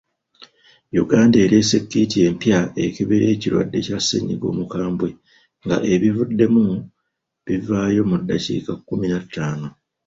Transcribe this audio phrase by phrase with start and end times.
[1.03, 5.09] Uganda ereese kiiti empya ekebera ekirwadde kya ssennyiga omukambwe
[5.65, 6.65] nga ebivuddemu
[7.45, 9.67] bivaayo mu ddakiika kkumi na ttaano.